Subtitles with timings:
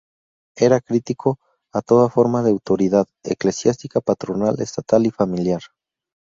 [0.57, 1.37] Era crítico
[1.71, 5.61] a toda forma de autoridad: eclesiástica, patronal, estatal y familiar.